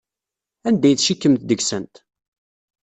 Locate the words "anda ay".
0.67-0.95